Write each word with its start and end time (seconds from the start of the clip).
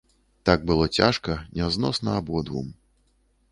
Так 0.49 0.63
было 0.71 0.87
цяжка, 1.01 1.37
нязносна 1.61 2.17
абодвум. 2.25 2.75